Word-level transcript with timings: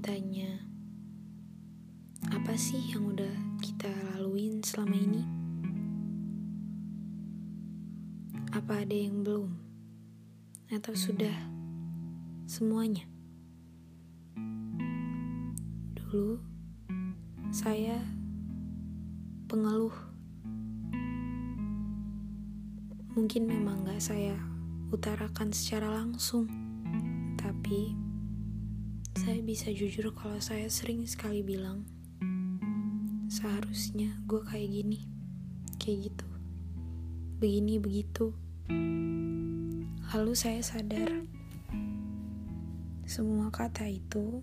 ditanya, 0.00 0.64
apa 2.32 2.56
sih 2.56 2.80
yang 2.88 3.12
udah 3.12 3.60
kita 3.60 3.92
laluin 4.16 4.64
selama 4.64 4.96
ini? 4.96 5.28
Apa 8.48 8.80
ada 8.80 8.96
yang 8.96 9.20
belum? 9.20 9.52
Atau 10.72 10.96
sudah 10.96 11.36
semuanya? 12.48 13.04
Dulu 15.92 16.40
saya 17.52 18.00
pengeluh. 19.52 19.92
Mungkin 23.20 23.44
memang 23.44 23.84
gak 23.84 24.00
saya 24.00 24.40
utarakan 24.88 25.52
secara 25.52 25.92
langsung, 25.92 26.48
tapi 27.36 28.09
saya 29.20 29.44
bisa 29.44 29.68
jujur 29.68 30.16
kalau 30.16 30.40
saya 30.40 30.64
sering 30.72 31.04
sekali 31.04 31.44
bilang, 31.44 31.84
seharusnya 33.28 34.16
gue 34.24 34.40
kayak 34.48 34.64
gini, 34.72 35.04
kayak 35.76 36.08
gitu, 36.08 36.28
begini 37.36 37.76
begitu. 37.76 38.32
Lalu 40.16 40.32
saya 40.32 40.64
sadar, 40.64 41.28
semua 43.04 43.52
kata 43.52 43.92
itu 43.92 44.40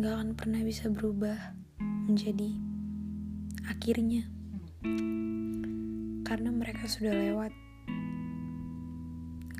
gak 0.00 0.16
akan 0.16 0.32
pernah 0.32 0.64
bisa 0.64 0.88
berubah 0.88 1.36
menjadi 2.08 2.56
akhirnya, 3.68 4.24
karena 6.24 6.48
mereka 6.56 6.88
sudah 6.88 7.12
lewat. 7.12 7.52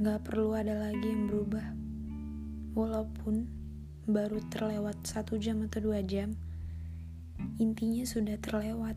Gak 0.00 0.24
perlu 0.24 0.56
ada 0.56 0.80
lagi 0.80 1.12
yang 1.12 1.28
berubah. 1.28 1.89
Walaupun 2.81 3.45
baru 4.09 4.41
terlewat 4.48 5.05
satu 5.05 5.36
jam 5.36 5.61
atau 5.69 5.84
dua 5.84 6.00
jam, 6.00 6.33
intinya 7.61 8.09
sudah 8.09 8.41
terlewat. 8.41 8.97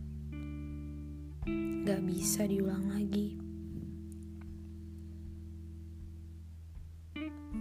Gak 1.83 2.01
bisa 2.07 2.47
diulang 2.47 2.95
lagi. 2.95 3.35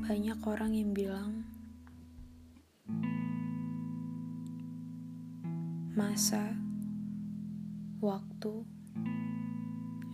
Banyak 0.06 0.38
orang 0.46 0.78
yang 0.78 0.94
bilang, 0.94 1.42
masa, 5.98 6.54
waktu 7.98 8.62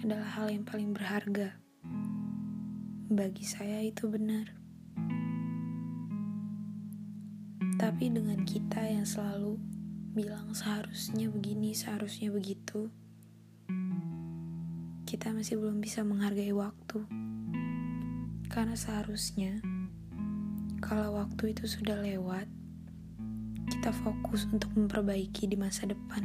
adalah 0.01 0.41
hal 0.41 0.49
yang 0.49 0.65
paling 0.65 0.97
berharga. 0.97 1.53
Bagi 3.13 3.45
saya 3.45 3.85
itu 3.85 4.09
benar. 4.09 4.58
Tapi 7.99 8.15
dengan 8.15 8.47
kita 8.47 8.79
yang 8.79 9.03
selalu 9.03 9.59
bilang 10.15 10.55
seharusnya 10.55 11.27
begini, 11.35 11.75
seharusnya 11.75 12.31
begitu, 12.31 12.95
kita 15.03 15.35
masih 15.35 15.59
belum 15.59 15.83
bisa 15.83 16.07
menghargai 16.07 16.55
waktu. 16.55 17.03
Karena 18.55 18.79
seharusnya 18.79 19.59
kalau 20.79 21.19
waktu 21.19 21.51
itu 21.51 21.67
sudah 21.67 21.99
lewat, 21.99 22.47
kita 23.67 23.91
fokus 23.91 24.47
untuk 24.47 24.71
memperbaiki 24.79 25.51
di 25.51 25.59
masa 25.59 25.91
depan. 25.91 26.23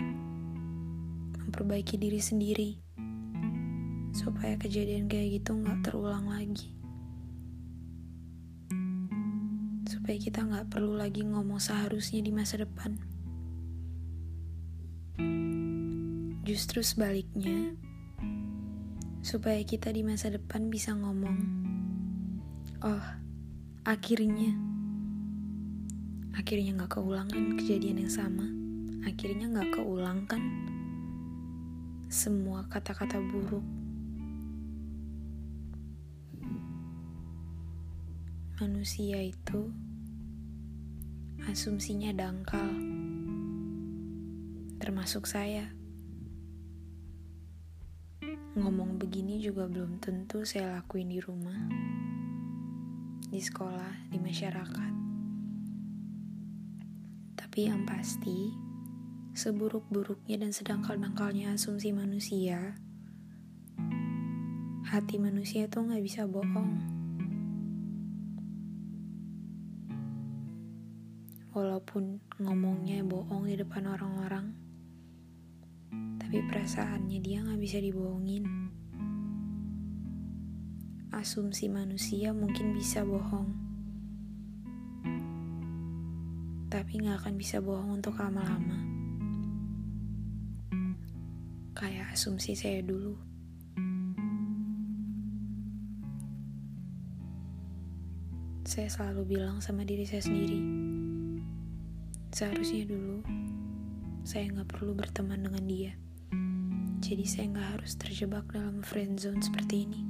Memperbaiki 1.41 1.97
diri 1.97 2.21
sendiri 2.21 2.77
supaya 4.13 4.61
kejadian 4.61 5.09
kayak 5.09 5.41
gitu 5.41 5.57
nggak 5.57 5.89
terulang 5.89 6.29
lagi. 6.29 6.82
Supaya 10.03 10.19
kita 10.19 10.43
nggak 10.43 10.67
perlu 10.67 10.99
lagi 10.99 11.23
ngomong 11.23 11.63
seharusnya 11.63 12.19
di 12.19 12.27
masa 12.35 12.59
depan. 12.59 12.99
Justru 16.43 16.83
sebaliknya, 16.83 17.71
supaya 19.23 19.63
kita 19.63 19.95
di 19.95 20.03
masa 20.03 20.27
depan 20.27 20.67
bisa 20.67 20.91
ngomong, 20.91 21.39
oh, 22.83 23.05
akhirnya, 23.87 24.51
akhirnya 26.35 26.83
nggak 26.83 26.99
keulangan 26.99 27.55
kejadian 27.63 28.03
yang 28.03 28.11
sama, 28.11 28.43
akhirnya 29.07 29.55
nggak 29.55 29.71
keulang 29.71 30.27
kan 30.27 30.43
semua 32.11 32.67
kata-kata 32.67 33.23
buruk 33.23 33.63
manusia 38.59 39.23
itu 39.23 39.71
asumsinya 41.43 42.15
dangkal, 42.15 42.71
termasuk 44.79 45.27
saya. 45.27 45.67
Ngomong 48.55 48.95
begini 48.95 49.43
juga 49.43 49.67
belum 49.67 49.99
tentu 49.99 50.47
saya 50.47 50.79
lakuin 50.79 51.11
di 51.11 51.19
rumah, 51.19 51.67
di 53.27 53.41
sekolah, 53.43 54.07
di 54.07 54.21
masyarakat. 54.23 54.93
Tapi 57.35 57.59
yang 57.67 57.83
pasti, 57.83 58.53
seburuk-buruknya 59.35 60.47
dan 60.47 60.55
sedangkal-dangkalnya 60.55 61.59
asumsi 61.59 61.91
manusia, 61.91 62.77
hati 64.87 65.19
manusia 65.19 65.67
tuh 65.67 65.91
nggak 65.91 66.03
bisa 66.05 66.23
bohong. 66.29 66.92
Walaupun 71.53 72.17
ngomongnya 72.41 73.05
bohong 73.05 73.45
di 73.45 73.53
depan 73.53 73.85
orang-orang, 73.85 74.57
tapi 76.17 76.41
perasaannya 76.49 77.21
dia 77.21 77.45
gak 77.45 77.61
bisa 77.61 77.77
dibohongin. 77.77 78.41
Asumsi 81.13 81.69
manusia 81.69 82.33
mungkin 82.33 82.73
bisa 82.73 83.05
bohong, 83.05 83.53
tapi 86.73 87.05
gak 87.05 87.21
akan 87.21 87.37
bisa 87.37 87.61
bohong 87.61 88.01
untuk 88.01 88.17
lama-lama. 88.17 88.81
Kayak 91.77 92.17
asumsi 92.17 92.57
saya 92.57 92.81
dulu. 92.81 93.13
Saya 98.65 98.89
selalu 98.89 99.37
bilang 99.37 99.61
sama 99.61 99.85
diri 99.85 100.01
saya 100.01 100.25
sendiri, 100.25 100.82
Seharusnya 102.33 102.89
dulu 102.89 103.21
saya 104.25 104.49
nggak 104.49 104.65
perlu 104.65 104.97
berteman 104.97 105.45
dengan 105.45 105.69
dia. 105.69 105.93
Jadi 106.97 107.29
saya 107.29 107.45
nggak 107.53 107.69
harus 107.77 107.93
terjebak 107.93 108.49
dalam 108.49 108.81
friend 108.81 109.21
zone 109.21 109.37
seperti 109.37 109.85
ini. 109.85 110.01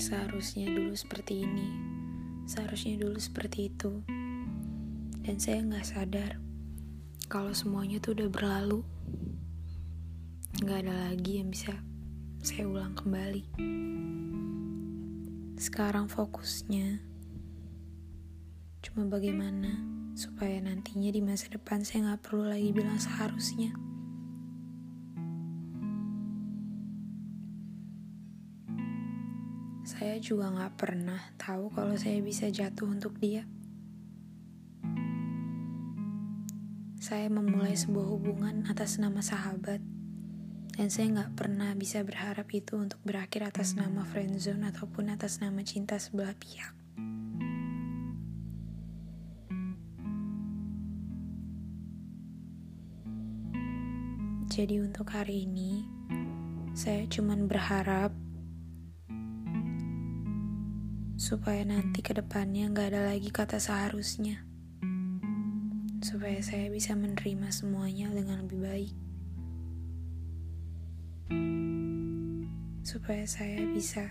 Seharusnya 0.00 0.72
dulu 0.72 0.96
seperti 0.96 1.44
ini. 1.44 1.68
Seharusnya 2.48 3.04
dulu 3.04 3.20
seperti 3.20 3.68
itu. 3.68 4.00
Dan 5.20 5.36
saya 5.36 5.60
nggak 5.68 5.84
sadar 5.84 6.40
kalau 7.28 7.52
semuanya 7.52 8.00
tuh 8.00 8.16
udah 8.16 8.32
berlalu. 8.32 8.80
Nggak 10.64 10.88
ada 10.88 11.12
lagi 11.12 11.36
yang 11.36 11.52
bisa 11.52 11.76
saya 12.40 12.64
ulang 12.64 12.96
kembali. 12.96 13.44
Sekarang 15.60 16.08
fokusnya 16.08 17.11
Cuma 18.82 19.06
bagaimana 19.06 19.78
supaya 20.12 20.58
nantinya 20.60 21.08
di 21.08 21.22
masa 21.24 21.48
depan 21.48 21.86
saya 21.86 22.12
nggak 22.12 22.28
perlu 22.28 22.50
lagi 22.50 22.74
bilang 22.74 22.98
seharusnya. 22.98 23.72
Saya 29.86 30.18
juga 30.18 30.50
nggak 30.50 30.74
pernah 30.74 31.20
tahu 31.38 31.70
kalau 31.70 31.94
saya 31.94 32.18
bisa 32.18 32.50
jatuh 32.50 32.90
untuk 32.90 33.16
dia. 33.22 33.46
Saya 36.98 37.30
memulai 37.30 37.78
sebuah 37.78 38.06
hubungan 38.10 38.66
atas 38.66 38.98
nama 38.98 39.22
sahabat, 39.22 39.82
dan 40.74 40.86
saya 40.90 41.10
nggak 41.18 41.34
pernah 41.38 41.70
bisa 41.78 42.02
berharap 42.02 42.50
itu 42.54 42.78
untuk 42.78 42.98
berakhir 43.06 43.46
atas 43.46 43.74
nama 43.74 44.02
friendzone 44.06 44.70
ataupun 44.70 45.10
atas 45.10 45.38
nama 45.38 45.62
cinta 45.66 45.98
sebelah 45.98 46.34
pihak. 46.38 46.81
Jadi 54.52 54.84
untuk 54.84 55.08
hari 55.08 55.48
ini, 55.48 55.88
saya 56.76 57.08
cuman 57.08 57.48
berharap 57.48 58.12
supaya 61.16 61.64
nanti 61.64 62.04
ke 62.04 62.12
depannya 62.12 62.68
gak 62.68 62.92
ada 62.92 63.16
lagi 63.16 63.32
kata 63.32 63.56
seharusnya. 63.56 64.44
Supaya 66.04 66.36
saya 66.44 66.68
bisa 66.68 66.92
menerima 66.92 67.48
semuanya 67.48 68.12
dengan 68.12 68.44
lebih 68.44 68.60
baik. 68.60 68.94
Supaya 72.84 73.24
saya 73.24 73.64
bisa 73.72 74.04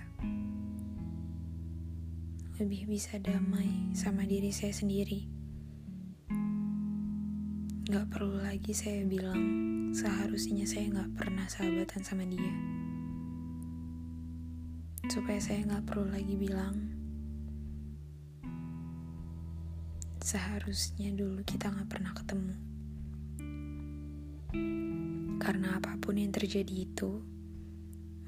lebih 2.58 2.90
bisa 2.90 3.22
damai 3.22 3.94
sama 3.94 4.26
diri 4.26 4.50
saya 4.50 4.74
sendiri. 4.74 5.41
Gak 7.92 8.08
perlu 8.08 8.40
lagi 8.40 8.72
saya 8.72 9.04
bilang 9.04 9.44
seharusnya 9.92 10.64
saya 10.64 10.88
gak 10.96 11.12
pernah 11.12 11.44
sahabatan 11.52 12.00
sama 12.00 12.24
dia. 12.24 12.56
Supaya 15.12 15.36
saya 15.44 15.68
gak 15.68 15.92
perlu 15.92 16.08
lagi 16.08 16.40
bilang 16.40 16.88
seharusnya 20.24 21.12
dulu 21.12 21.44
kita 21.44 21.68
gak 21.68 21.92
pernah 21.92 22.16
ketemu. 22.16 22.56
Karena 25.44 25.76
apa 25.76 26.00
pun 26.00 26.16
yang 26.16 26.32
terjadi 26.32 26.72
itu, 26.88 27.20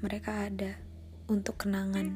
mereka 0.04 0.44
ada 0.44 0.76
untuk 1.32 1.64
kenangan 1.64 2.12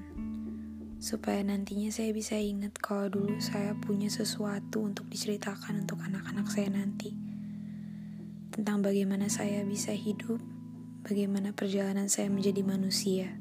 supaya 1.00 1.40
nantinya 1.40 1.88
saya 1.88 2.12
bisa 2.12 2.36
ingat 2.36 2.76
kalau 2.76 3.08
dulu 3.08 3.40
saya 3.40 3.72
punya 3.72 4.12
sesuatu 4.12 4.84
untuk 4.84 5.08
diceritakan 5.08 5.88
untuk 5.88 6.04
anak-anak 6.04 6.44
saya 6.52 6.68
nanti 6.74 7.27
tentang 8.58 8.82
bagaimana 8.82 9.31
saya 9.31 9.62
bisa 9.62 9.94
hidup, 9.94 10.43
bagaimana 11.06 11.55
perjalanan 11.55 12.10
saya 12.10 12.26
menjadi 12.26 12.66
manusia. 12.66 13.38